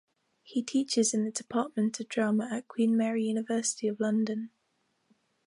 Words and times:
He 0.41 0.63
teaches 0.63 1.13
in 1.13 1.25
the 1.25 1.31
Department 1.31 1.99
of 1.99 2.07
Drama 2.09 2.49
at 2.51 2.67
Queen 2.67 2.97
Mary 2.97 3.23
University 3.23 3.87
of 3.87 3.99
London. 3.99 4.49